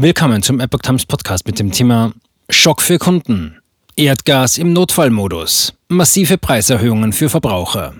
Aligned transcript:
Willkommen 0.00 0.44
zum 0.44 0.60
Epoch 0.60 0.78
Times 0.78 1.06
Podcast 1.06 1.44
mit 1.44 1.58
dem 1.58 1.72
Thema 1.72 2.12
Schock 2.48 2.82
für 2.82 2.98
Kunden. 2.98 3.58
Erdgas 3.96 4.56
im 4.56 4.72
Notfallmodus. 4.72 5.74
Massive 5.88 6.38
Preiserhöhungen 6.38 7.12
für 7.12 7.28
Verbraucher. 7.28 7.94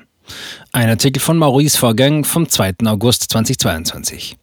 Ein 0.70 0.90
Artikel 0.90 1.18
von 1.18 1.36
Maurice 1.36 1.76
Vorgang 1.76 2.22
vom 2.22 2.48
2. 2.48 2.74
August 2.84 3.32
2022. 3.32 4.36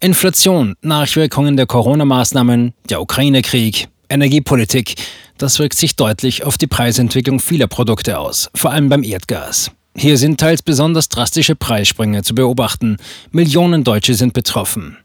Inflation, 0.00 0.76
Nachwirkungen 0.80 1.58
der 1.58 1.66
Corona-Maßnahmen, 1.66 2.72
der 2.88 3.02
Ukraine-Krieg, 3.02 3.88
Energiepolitik, 4.08 4.94
das 5.36 5.58
wirkt 5.58 5.76
sich 5.76 5.94
deutlich 5.96 6.44
auf 6.44 6.56
die 6.56 6.68
Preisentwicklung 6.68 7.38
vieler 7.38 7.66
Produkte 7.66 8.18
aus, 8.18 8.48
vor 8.54 8.70
allem 8.70 8.88
beim 8.88 9.02
Erdgas. 9.02 9.72
Hier 9.94 10.16
sind 10.16 10.40
teils 10.40 10.62
besonders 10.62 11.10
drastische 11.10 11.54
Preissprünge 11.54 12.22
zu 12.22 12.34
beobachten. 12.34 12.96
Millionen 13.30 13.84
Deutsche 13.84 14.14
sind 14.14 14.32
betroffen. 14.32 14.96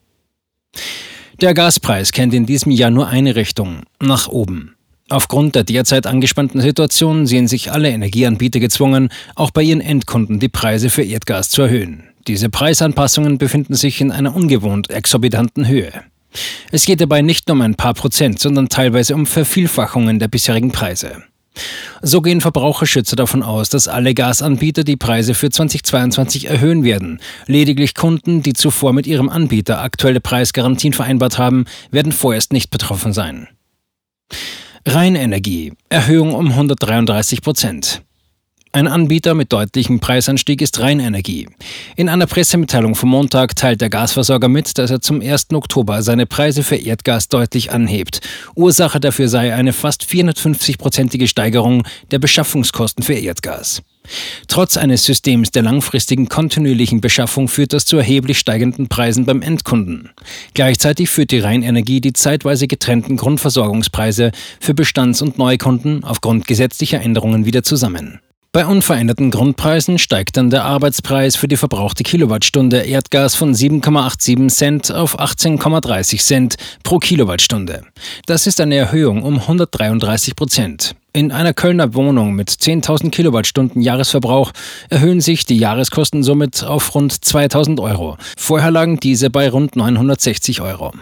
Der 1.42 1.54
Gaspreis 1.54 2.14
kennt 2.14 2.34
in 2.34 2.46
diesem 2.46 2.72
Jahr 2.72 2.92
nur 2.92 3.08
eine 3.08 3.36
Richtung, 3.36 3.82
nach 4.00 4.30
oben. 4.30 4.76
Aufgrund 5.10 5.56
der 5.56 5.66
derzeit 5.66 6.08
angespannten 6.08 6.62
Situation 6.62 7.28
sehen 7.28 7.50
sich 7.50 7.74
alle 7.74 7.90
Energieanbieter 7.90 8.62
gezwungen, 8.62 9.10
auch 9.36 9.52
bei 9.52 9.62
ihren 9.62 9.82
Endkunden 9.82 10.40
die 10.40 10.48
Preise 10.48 10.90
für 10.90 11.04
Erdgas 11.04 11.50
zu 11.50 11.64
erhöhen. 11.64 12.04
Diese 12.28 12.50
Preisanpassungen 12.50 13.38
befinden 13.38 13.76
sich 13.76 14.00
in 14.00 14.12
einer 14.12 14.34
ungewohnt 14.34 14.90
exorbitanten 14.90 15.68
Höhe. 15.68 15.92
Es 16.72 16.86
geht 16.86 17.02
dabei 17.02 17.22
nicht 17.22 17.50
nur 17.50 17.56
um 17.56 17.62
ein 17.62 17.76
paar 17.76 17.94
Prozent, 17.94 18.40
sondern 18.40 18.70
teilweise 18.70 19.14
um 19.14 19.26
Vervielfachungen 19.26 20.20
der 20.20 20.30
bisherigen 20.30 20.72
Preise. 20.72 21.22
So 22.08 22.22
gehen 22.22 22.40
Verbraucherschützer 22.40 23.16
davon 23.16 23.42
aus, 23.42 23.70
dass 23.70 23.88
alle 23.88 24.14
Gasanbieter 24.14 24.84
die 24.84 24.96
Preise 24.96 25.34
für 25.34 25.50
2022 25.50 26.46
erhöhen 26.46 26.84
werden. 26.84 27.20
Lediglich 27.48 27.96
Kunden, 27.96 28.44
die 28.44 28.54
zuvor 28.54 28.94
mit 28.94 29.08
ihrem 29.08 29.28
Anbieter 29.28 29.82
aktuelle 29.82 30.20
Preisgarantien 30.20 30.94
vereinbart 30.94 31.40
haben, 31.40 31.66
werden 31.90 32.12
vorerst 32.12 32.54
nicht 32.54 32.70
betroffen 32.70 33.12
sein. 33.12 33.48
Rheinenergie 34.86 35.74
Erhöhung 35.90 36.36
um 36.36 36.50
133 36.50 37.42
Prozent. 37.42 38.04
Ein 38.76 38.88
Anbieter 38.88 39.36
mit 39.36 39.54
deutlichem 39.54 40.02
Preisanstieg 40.02 40.62
ist 40.62 40.82
Rheinenergie. 40.82 41.48
In 41.96 42.10
einer 42.10 42.26
Pressemitteilung 42.28 42.94
vom 42.96 43.08
Montag 43.08 43.56
teilt 43.56 43.80
der 43.80 43.90
Gasversorger 43.90 44.50
mit, 44.50 44.78
dass 44.78 44.92
er 44.92 45.00
zum 45.00 45.22
1. 45.22 45.54
Oktober 45.54 46.04
seine 46.04 46.26
Preise 46.26 46.62
für 46.62 46.76
Erdgas 46.76 47.30
deutlich 47.30 47.72
anhebt. 47.72 48.20
Ursache 48.54 49.00
dafür 49.00 49.30
sei 49.30 49.56
eine 49.56 49.72
fast 49.72 50.04
450-prozentige 50.04 51.28
Steigerung 51.28 51.84
der 52.12 52.20
Beschaffungskosten 52.20 53.02
für 53.02 53.14
Erdgas. 53.14 53.82
Trotz 54.50 54.76
eines 54.76 55.06
Systems 55.06 55.52
der 55.52 55.64
langfristigen 55.64 56.28
kontinuierlichen 56.28 57.00
Beschaffung 57.00 57.48
führt 57.48 57.72
das 57.72 57.86
zu 57.86 57.96
erheblich 57.96 58.40
steigenden 58.40 58.90
Preisen 58.90 59.24
beim 59.26 59.42
Endkunden. 59.42 60.10
Gleichzeitig 60.54 61.10
führt 61.10 61.32
die 61.32 61.40
Rheinenergie 61.40 62.02
die 62.02 62.12
zeitweise 62.12 62.68
getrennten 62.68 63.16
Grundversorgungspreise 63.16 64.34
für 64.60 64.74
Bestands- 64.74 65.22
und 65.22 65.38
Neukunden 65.38 66.04
aufgrund 66.04 66.46
gesetzlicher 66.46 67.00
Änderungen 67.00 67.46
wieder 67.46 67.64
zusammen. 67.64 68.20
Bei 68.56 68.66
unveränderten 68.66 69.32
Grundpreisen 69.32 70.00
steigt 70.00 70.38
dann 70.38 70.50
der 70.50 70.64
Arbeitspreis 70.64 71.36
für 71.36 71.50
die 71.50 71.58
verbrauchte 71.58 72.04
Kilowattstunde 72.04 72.84
Erdgas 72.84 73.36
von 73.36 73.54
7,87 73.54 74.48
Cent 74.48 74.94
auf 74.94 75.20
18,30 75.20 76.24
Cent 76.24 76.56
pro 76.82 77.00
Kilowattstunde. 77.00 77.82
Das 78.28 78.48
ist 78.48 78.62
eine 78.62 78.76
Erhöhung 78.76 79.24
um 79.24 79.40
133 79.40 80.38
Prozent. 80.38 80.96
In 81.12 81.34
einer 81.34 81.54
Kölner 81.54 81.96
Wohnung 81.96 82.34
mit 82.34 82.50
10.000 82.50 83.10
Kilowattstunden 83.10 83.82
Jahresverbrauch 83.82 84.54
erhöhen 84.90 85.20
sich 85.20 85.46
die 85.46 85.58
Jahreskosten 85.58 86.24
somit 86.24 86.64
auf 86.64 86.96
rund 86.96 87.12
2.000 87.12 87.82
Euro. 87.82 88.16
Vorher 88.38 88.72
lagen 88.72 89.02
diese 89.02 89.30
bei 89.30 89.50
rund 89.50 89.76
960 89.76 90.62
Euro. 90.62 90.94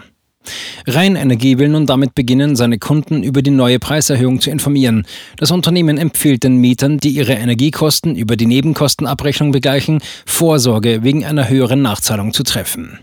Rheinenergie 0.86 1.58
will 1.58 1.68
nun 1.68 1.86
damit 1.86 2.14
beginnen, 2.14 2.56
seine 2.56 2.78
Kunden 2.78 3.22
über 3.22 3.42
die 3.42 3.50
neue 3.50 3.78
Preiserhöhung 3.78 4.40
zu 4.40 4.50
informieren. 4.50 5.06
Das 5.36 5.50
Unternehmen 5.50 5.98
empfiehlt 5.98 6.44
den 6.44 6.56
Mietern, 6.56 6.98
die 6.98 7.10
ihre 7.10 7.34
Energiekosten 7.34 8.16
über 8.16 8.36
die 8.36 8.46
Nebenkostenabrechnung 8.46 9.52
begleichen, 9.52 10.00
Vorsorge 10.26 11.02
wegen 11.02 11.24
einer 11.24 11.48
höheren 11.48 11.82
Nachzahlung 11.82 12.32
zu 12.32 12.42
treffen. 12.42 13.00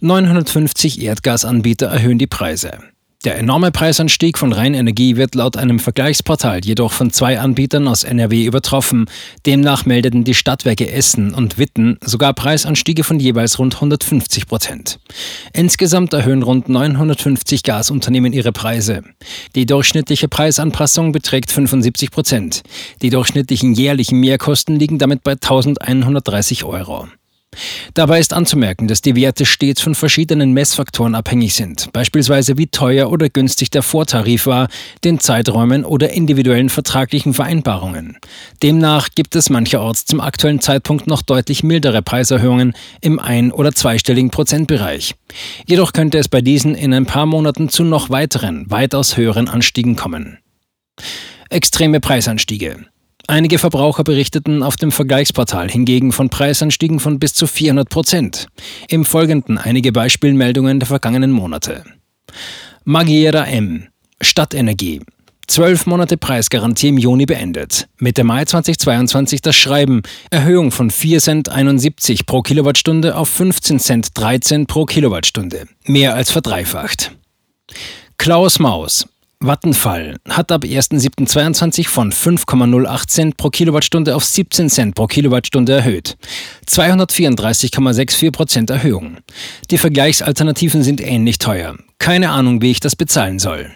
950 0.00 1.00
Erdgasanbieter 1.00 1.86
erhöhen 1.86 2.18
die 2.18 2.26
Preise. 2.26 2.91
Der 3.24 3.38
enorme 3.38 3.70
Preisanstieg 3.70 4.36
von 4.36 4.52
Rheinenergie 4.52 5.14
wird 5.14 5.36
laut 5.36 5.56
einem 5.56 5.78
Vergleichsportal 5.78 6.60
jedoch 6.64 6.90
von 6.90 7.12
zwei 7.12 7.38
Anbietern 7.38 7.86
aus 7.86 8.02
NRW 8.02 8.44
übertroffen. 8.44 9.06
Demnach 9.46 9.86
meldeten 9.86 10.24
die 10.24 10.34
Stadtwerke 10.34 10.90
Essen 10.90 11.32
und 11.32 11.56
Witten 11.56 11.98
sogar 12.00 12.34
Preisanstiege 12.34 13.04
von 13.04 13.20
jeweils 13.20 13.60
rund 13.60 13.76
150 13.76 14.48
Prozent. 14.48 14.98
Insgesamt 15.52 16.12
erhöhen 16.12 16.42
rund 16.42 16.68
950 16.68 17.62
Gasunternehmen 17.62 18.32
ihre 18.32 18.50
Preise. 18.50 19.04
Die 19.54 19.66
durchschnittliche 19.66 20.26
Preisanpassung 20.26 21.12
beträgt 21.12 21.52
75 21.52 22.10
Prozent. 22.10 22.62
Die 23.02 23.10
durchschnittlichen 23.10 23.74
jährlichen 23.74 24.18
Mehrkosten 24.18 24.74
liegen 24.74 24.98
damit 24.98 25.22
bei 25.22 25.32
1130 25.32 26.64
Euro. 26.64 27.06
Dabei 27.94 28.18
ist 28.18 28.32
anzumerken, 28.32 28.88
dass 28.88 29.02
die 29.02 29.14
Werte 29.14 29.44
stets 29.44 29.82
von 29.82 29.94
verschiedenen 29.94 30.52
Messfaktoren 30.52 31.14
abhängig 31.14 31.54
sind, 31.54 31.92
beispielsweise 31.92 32.56
wie 32.56 32.66
teuer 32.66 33.10
oder 33.10 33.28
günstig 33.28 33.70
der 33.70 33.82
Vortarif 33.82 34.46
war, 34.46 34.68
den 35.04 35.20
Zeiträumen 35.20 35.84
oder 35.84 36.10
individuellen 36.10 36.70
vertraglichen 36.70 37.34
Vereinbarungen. 37.34 38.16
Demnach 38.62 39.10
gibt 39.14 39.36
es 39.36 39.50
mancherorts 39.50 40.06
zum 40.06 40.20
aktuellen 40.20 40.60
Zeitpunkt 40.60 41.06
noch 41.06 41.22
deutlich 41.22 41.62
mildere 41.62 42.02
Preiserhöhungen 42.02 42.72
im 43.00 43.18
ein- 43.18 43.52
oder 43.52 43.72
zweistelligen 43.72 44.30
Prozentbereich. 44.30 45.14
Jedoch 45.66 45.92
könnte 45.92 46.18
es 46.18 46.28
bei 46.28 46.40
diesen 46.40 46.74
in 46.74 46.94
ein 46.94 47.06
paar 47.06 47.26
Monaten 47.26 47.68
zu 47.68 47.84
noch 47.84 48.08
weiteren, 48.08 48.70
weitaus 48.70 49.16
höheren 49.16 49.48
Anstiegen 49.48 49.96
kommen. 49.96 50.38
Extreme 51.50 52.00
Preisanstiege. 52.00 52.86
Einige 53.32 53.58
Verbraucher 53.58 54.04
berichteten 54.04 54.62
auf 54.62 54.76
dem 54.76 54.92
Vergleichsportal 54.92 55.70
hingegen 55.70 56.12
von 56.12 56.28
Preisanstiegen 56.28 57.00
von 57.00 57.18
bis 57.18 57.32
zu 57.32 57.46
400 57.46 57.88
Prozent. 57.88 58.46
Im 58.88 59.06
Folgenden 59.06 59.56
einige 59.56 59.90
Beispielmeldungen 59.90 60.80
der 60.80 60.86
vergangenen 60.86 61.30
Monate. 61.30 61.82
Magiera 62.84 63.44
M. 63.46 63.88
Stadtenergie. 64.20 65.00
Zwölf 65.46 65.86
Monate 65.86 66.18
Preisgarantie 66.18 66.88
im 66.88 66.98
Juni 66.98 67.24
beendet. 67.24 67.88
Mitte 67.98 68.22
Mai 68.22 68.44
2022 68.44 69.40
das 69.40 69.56
Schreiben. 69.56 70.02
Erhöhung 70.30 70.70
von 70.70 70.90
4 70.90 71.20
Cent 71.20 71.48
71 71.48 72.26
pro 72.26 72.42
Kilowattstunde 72.42 73.16
auf 73.16 73.30
15 73.30 73.78
Cent 73.80 74.08
13 74.12 74.66
pro 74.66 74.84
Kilowattstunde. 74.84 75.68
Mehr 75.86 76.14
als 76.14 76.30
verdreifacht. 76.30 77.12
Klaus 78.18 78.58
Maus. 78.58 79.06
Vattenfall 79.46 80.16
hat 80.28 80.52
ab 80.52 80.64
1.7.22 80.64 81.88
von 81.88 82.12
5,08 82.12 83.08
Cent 83.08 83.36
pro 83.36 83.50
Kilowattstunde 83.50 84.14
auf 84.14 84.24
17 84.24 84.70
Cent 84.70 84.94
pro 84.94 85.06
Kilowattstunde 85.06 85.72
erhöht. 85.72 86.16
234,64 86.68 88.30
Prozent 88.30 88.70
Erhöhung. 88.70 89.18
Die 89.70 89.78
Vergleichsalternativen 89.78 90.82
sind 90.82 91.00
ähnlich 91.00 91.38
teuer. 91.38 91.76
Keine 91.98 92.30
Ahnung, 92.30 92.62
wie 92.62 92.70
ich 92.70 92.80
das 92.80 92.96
bezahlen 92.96 93.38
soll. 93.38 93.70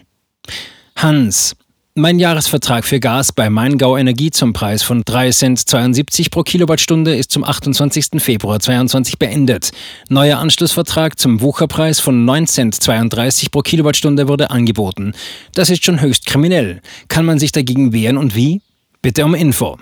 Hans. 0.96 1.56
Mein 1.98 2.18
Jahresvertrag 2.18 2.84
für 2.84 3.00
Gas 3.00 3.32
bei 3.32 3.48
Maingau 3.48 3.96
Energie 3.96 4.30
zum 4.30 4.52
Preis 4.52 4.82
von 4.82 5.00
3 5.02 5.30
Cent 5.30 5.58
72 5.58 6.30
pro 6.30 6.42
Kilowattstunde 6.42 7.16
ist 7.16 7.30
zum 7.30 7.42
28. 7.42 8.22
Februar 8.22 8.60
2022 8.60 9.18
beendet. 9.18 9.70
Neuer 10.10 10.38
Anschlussvertrag 10.38 11.18
zum 11.18 11.40
Wucherpreis 11.40 12.00
von 12.00 12.26
9 12.26 12.48
Cent 12.48 12.74
32 12.74 13.50
pro 13.50 13.62
Kilowattstunde 13.62 14.28
wurde 14.28 14.50
angeboten. 14.50 15.14
Das 15.54 15.70
ist 15.70 15.86
schon 15.86 16.02
höchst 16.02 16.26
kriminell. 16.26 16.82
Kann 17.08 17.24
man 17.24 17.38
sich 17.38 17.50
dagegen 17.50 17.94
wehren 17.94 18.18
und 18.18 18.36
wie? 18.36 18.60
Bitte 19.00 19.24
um 19.24 19.34
Info. 19.34 19.78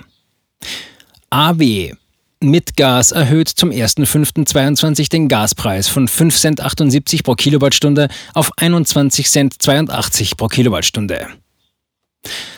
AW 1.31 1.95
mit 2.39 2.77
Gas 2.77 3.11
erhöht 3.11 3.49
zum 3.49 3.71
1.5.22 3.71 5.11
den 5.11 5.27
Gaspreis 5.27 5.89
von 5.89 6.07
5 6.07 6.39
Cent 6.39 6.61
78 6.61 7.25
pro 7.25 7.35
Kilowattstunde 7.35 8.07
auf 8.35 8.53
21 8.57 9.29
Cent 9.29 9.61
82 9.61 10.37
pro 10.37 10.47
Kilowattstunde. 10.47 11.27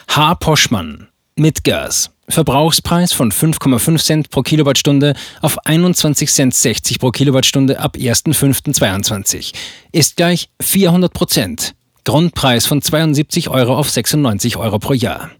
H. 0.09 0.35
Poschmann 0.37 1.09
mit 1.37 1.65
Gas. 1.65 2.11
Verbrauchspreis 2.29 3.13
von 3.13 3.31
5,5 3.31 4.05
Cent 4.05 4.31
pro 4.31 4.43
Kilowattstunde 4.43 5.15
auf 5.43 5.59
21 5.65 6.31
Cent 6.31 6.55
60 6.55 6.99
pro 6.99 7.11
Kilowattstunde 7.11 7.79
ab 7.79 7.97
1.5.22 7.97 9.55
ist 9.93 10.17
gleich 10.17 10.49
400 10.61 11.13
Prozent. 11.13 11.75
Grundpreis 12.05 12.67
von 12.67 12.83
72 12.83 13.49
Euro 13.49 13.77
auf 13.77 13.91
96 13.91 14.57
Euro 14.57 14.79
pro 14.79 14.93
Jahr. 14.93 15.31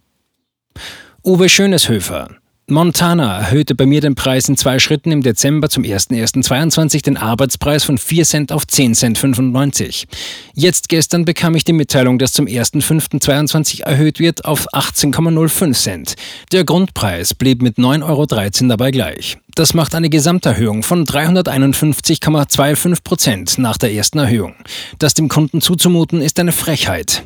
Uwe 1.23 1.49
Schöneshöfer. 1.49 2.29
Montana 2.69 3.37
erhöhte 3.37 3.75
bei 3.75 3.85
mir 3.85 4.01
den 4.01 4.15
Preis 4.15 4.49
in 4.49 4.57
zwei 4.57 4.77
Schritten 4.77 5.09
im 5.13 5.23
Dezember 5.23 5.69
zum 5.69 5.83
01.01.22 5.83 7.01
den 7.01 7.15
Arbeitspreis 7.15 7.85
von 7.85 7.97
4 7.97 8.25
Cent 8.25 8.51
auf 8.51 8.67
10 8.67 8.93
Cent 8.93 9.17
95. 9.17 10.05
Jetzt 10.53 10.89
gestern 10.89 11.23
bekam 11.23 11.55
ich 11.55 11.63
die 11.63 11.71
Mitteilung, 11.71 12.19
dass 12.19 12.33
zum 12.33 12.45
1.05.22 12.45 13.83
erhöht 13.83 14.19
wird 14.19 14.43
auf 14.43 14.67
18,05 14.73 15.71
Cent. 15.81 16.15
Der 16.51 16.65
Grundpreis 16.65 17.33
blieb 17.33 17.61
mit 17.61 17.77
9,13 17.77 18.03
Euro 18.03 18.25
dabei 18.67 18.91
gleich. 18.91 19.37
Das 19.55 19.73
macht 19.73 19.95
eine 19.95 20.09
Gesamterhöhung 20.09 20.83
von 20.83 21.05
351,25 21.05 23.01
Prozent 23.01 23.57
nach 23.59 23.77
der 23.77 23.93
ersten 23.93 24.19
Erhöhung. 24.19 24.55
Das 24.99 25.13
dem 25.13 25.29
Kunden 25.29 25.61
zuzumuten, 25.61 26.19
ist 26.19 26.37
eine 26.37 26.51
Frechheit. 26.51 27.23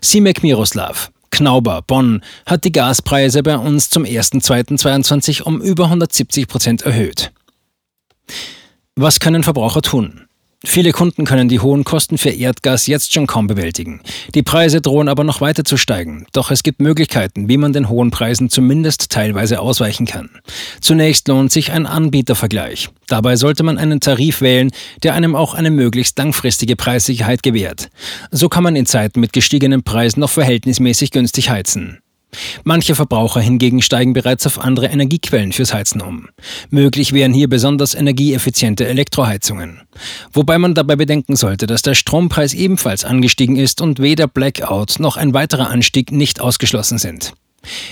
Simek 0.00 0.42
Miroslav. 0.42 1.10
Knauber, 1.38 1.82
Bonn, 1.86 2.22
hat 2.46 2.64
die 2.64 2.72
Gaspreise 2.72 3.44
bei 3.44 3.56
uns 3.56 3.90
zum 3.90 4.02
1.2.22 4.02 5.42
um 5.42 5.62
über 5.62 5.84
170 5.84 6.48
Prozent 6.48 6.82
erhöht. 6.82 7.30
Was 8.96 9.20
können 9.20 9.44
Verbraucher 9.44 9.82
tun? 9.82 10.27
Viele 10.64 10.90
Kunden 10.90 11.24
können 11.24 11.48
die 11.48 11.60
hohen 11.60 11.84
Kosten 11.84 12.18
für 12.18 12.30
Erdgas 12.30 12.88
jetzt 12.88 13.12
schon 13.12 13.28
kaum 13.28 13.46
bewältigen. 13.46 14.00
Die 14.34 14.42
Preise 14.42 14.80
drohen 14.80 15.08
aber 15.08 15.22
noch 15.22 15.40
weiter 15.40 15.62
zu 15.62 15.76
steigen. 15.76 16.26
Doch 16.32 16.50
es 16.50 16.64
gibt 16.64 16.80
Möglichkeiten, 16.80 17.48
wie 17.48 17.56
man 17.56 17.72
den 17.72 17.88
hohen 17.88 18.10
Preisen 18.10 18.50
zumindest 18.50 19.10
teilweise 19.10 19.60
ausweichen 19.60 20.04
kann. 20.04 20.30
Zunächst 20.80 21.28
lohnt 21.28 21.52
sich 21.52 21.70
ein 21.70 21.86
Anbietervergleich. 21.86 22.88
Dabei 23.06 23.36
sollte 23.36 23.62
man 23.62 23.78
einen 23.78 24.00
Tarif 24.00 24.40
wählen, 24.40 24.72
der 25.04 25.14
einem 25.14 25.36
auch 25.36 25.54
eine 25.54 25.70
möglichst 25.70 26.18
langfristige 26.18 26.74
Preissicherheit 26.74 27.44
gewährt. 27.44 27.88
So 28.32 28.48
kann 28.48 28.64
man 28.64 28.74
in 28.74 28.86
Zeiten 28.86 29.20
mit 29.20 29.32
gestiegenen 29.32 29.84
Preisen 29.84 30.18
noch 30.18 30.30
verhältnismäßig 30.30 31.12
günstig 31.12 31.50
heizen. 31.50 32.00
Manche 32.64 32.94
Verbraucher 32.94 33.40
hingegen 33.40 33.80
steigen 33.82 34.12
bereits 34.12 34.46
auf 34.46 34.58
andere 34.58 34.86
Energiequellen 34.86 35.52
fürs 35.52 35.72
Heizen 35.72 36.00
um. 36.00 36.28
Möglich 36.70 37.12
wären 37.12 37.32
hier 37.32 37.48
besonders 37.48 37.94
energieeffiziente 37.94 38.86
Elektroheizungen. 38.86 39.80
Wobei 40.32 40.58
man 40.58 40.74
dabei 40.74 40.96
bedenken 40.96 41.36
sollte, 41.36 41.66
dass 41.66 41.82
der 41.82 41.94
Strompreis 41.94 42.54
ebenfalls 42.54 43.04
angestiegen 43.04 43.56
ist 43.56 43.80
und 43.80 44.00
weder 44.00 44.28
Blackout 44.28 44.96
noch 44.98 45.16
ein 45.16 45.34
weiterer 45.34 45.70
Anstieg 45.70 46.12
nicht 46.12 46.40
ausgeschlossen 46.40 46.98
sind. 46.98 47.32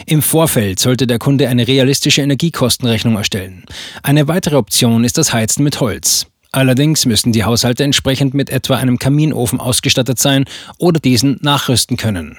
Im 0.06 0.22
Vorfeld 0.22 0.78
sollte 0.78 1.06
der 1.06 1.18
Kunde 1.18 1.48
eine 1.48 1.66
realistische 1.66 2.22
Energiekostenrechnung 2.22 3.16
erstellen. 3.16 3.64
Eine 4.02 4.28
weitere 4.28 4.56
Option 4.56 5.04
ist 5.04 5.18
das 5.18 5.32
Heizen 5.32 5.64
mit 5.64 5.80
Holz. 5.80 6.26
Allerdings 6.52 7.04
müssen 7.04 7.32
die 7.32 7.44
Haushalte 7.44 7.84
entsprechend 7.84 8.32
mit 8.32 8.48
etwa 8.48 8.76
einem 8.76 8.98
Kaminofen 8.98 9.60
ausgestattet 9.60 10.18
sein 10.18 10.44
oder 10.78 11.00
diesen 11.00 11.38
nachrüsten 11.42 11.96
können. 11.96 12.38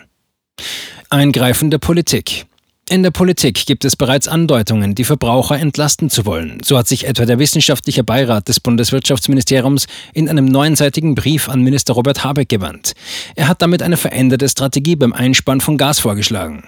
Eingreifen 1.10 1.72
der 1.72 1.78
Politik. 1.78 2.46
In 2.90 3.02
der 3.02 3.12
Politik 3.12 3.66
gibt 3.66 3.86
es 3.86 3.96
bereits 3.96 4.28
Andeutungen, 4.28 4.94
die 4.94 5.06
Verbraucher 5.06 5.58
entlasten 5.58 6.10
zu 6.10 6.26
wollen. 6.26 6.60
So 6.64 6.78
hat 6.78 6.88
sich 6.88 7.08
etwa 7.08 7.26
der 7.26 7.40
wissenschaftliche 7.40 8.04
Beirat 8.04 8.48
des 8.50 8.60
Bundeswirtschaftsministeriums 8.60 9.88
in 10.14 10.28
einem 10.28 10.46
neunseitigen 10.46 11.16
Brief 11.16 11.48
an 11.48 11.62
Minister 11.62 11.94
Robert 11.94 12.26
Habeck 12.26 12.50
gewandt. 12.50 12.94
Er 13.36 13.48
hat 13.48 13.62
damit 13.62 13.82
eine 13.82 13.98
veränderte 13.98 14.50
Strategie 14.50 14.98
beim 14.98 15.14
Einsparen 15.14 15.62
von 15.62 15.78
Gas 15.78 16.00
vorgeschlagen. 16.00 16.64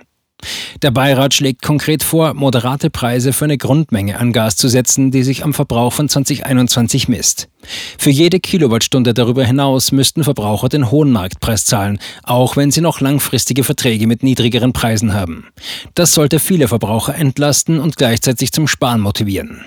Der 0.82 0.92
Beirat 0.92 1.34
schlägt 1.34 1.62
konkret 1.62 2.04
vor, 2.04 2.34
moderate 2.34 2.90
Preise 2.90 3.34
für 3.34 3.46
eine 3.46 3.58
Grundmenge 3.58 4.18
an 4.18 4.32
Gas 4.32 4.56
zu 4.56 4.70
setzen, 4.70 5.12
die 5.12 5.24
sich 5.24 5.44
am 5.44 5.54
Verbrauch 5.54 5.92
von 5.92 6.08
2021 6.08 7.10
misst. 7.10 7.50
Für 7.98 8.10
jede 8.10 8.40
Kilowattstunde 8.40 9.14
darüber 9.14 9.44
hinaus 9.44 9.92
müssten 9.92 10.24
Verbraucher 10.24 10.70
den 10.70 10.90
hohen 10.90 11.12
Marktpreis 11.12 11.66
zahlen, 11.66 12.00
auch 12.24 12.56
wenn 12.56 12.72
sie 12.72 12.82
noch 12.82 13.02
langfristige 13.02 13.66
Verträge 13.66 14.08
mit 14.08 14.24
niedrigeren 14.24 14.72
Preisen 14.72 15.14
haben. 15.14 15.48
Das 15.96 16.14
sollte 16.14 16.40
viele 16.40 16.70
Verbraucher 16.70 17.16
entlasten 17.16 17.80
und 17.80 17.98
gleichzeitig 17.98 18.54
zum 18.54 18.68
Sparen 18.68 19.02
motivieren. 19.02 19.66